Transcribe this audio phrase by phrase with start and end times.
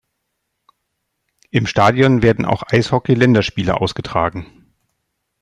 [1.51, 4.73] Im Stadion werden auch Eishockey-Länderspiele ausgetragen.